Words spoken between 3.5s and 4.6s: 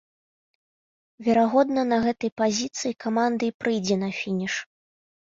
і прыйдзе на фініш.